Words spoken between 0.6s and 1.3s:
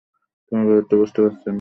ব্যাপারটা বুঝতে